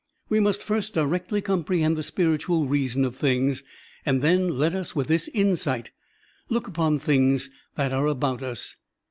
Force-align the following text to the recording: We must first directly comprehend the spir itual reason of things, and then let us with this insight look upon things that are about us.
We 0.29 0.39
must 0.39 0.63
first 0.63 0.95
directly 0.95 1.41
comprehend 1.41 1.95
the 1.95 2.01
spir 2.01 2.35
itual 2.35 2.67
reason 2.67 3.05
of 3.05 3.15
things, 3.15 3.61
and 4.03 4.23
then 4.23 4.49
let 4.57 4.73
us 4.73 4.95
with 4.95 5.05
this 5.05 5.27
insight 5.27 5.91
look 6.49 6.67
upon 6.67 6.97
things 6.97 7.51
that 7.75 7.93
are 7.93 8.07
about 8.07 8.41
us. 8.41 8.77